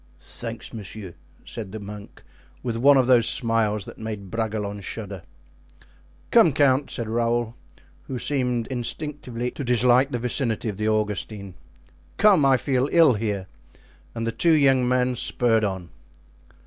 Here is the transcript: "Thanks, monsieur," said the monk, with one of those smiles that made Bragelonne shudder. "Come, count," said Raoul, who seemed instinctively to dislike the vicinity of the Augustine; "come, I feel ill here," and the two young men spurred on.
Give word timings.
"Thanks, 0.19 0.73
monsieur," 0.73 1.13
said 1.45 1.71
the 1.71 1.79
monk, 1.79 2.23
with 2.63 2.75
one 2.75 2.97
of 2.97 3.05
those 3.05 3.29
smiles 3.29 3.85
that 3.85 3.99
made 3.99 4.31
Bragelonne 4.31 4.81
shudder. 4.81 5.21
"Come, 6.31 6.53
count," 6.53 6.89
said 6.89 7.07
Raoul, 7.07 7.53
who 8.07 8.17
seemed 8.17 8.65
instinctively 8.71 9.51
to 9.51 9.63
dislike 9.63 10.09
the 10.09 10.17
vicinity 10.17 10.69
of 10.69 10.77
the 10.77 10.89
Augustine; 10.89 11.53
"come, 12.17 12.43
I 12.45 12.57
feel 12.57 12.89
ill 12.91 13.13
here," 13.13 13.45
and 14.15 14.25
the 14.25 14.31
two 14.31 14.55
young 14.55 14.89
men 14.89 15.15
spurred 15.15 15.63
on. 15.63 15.91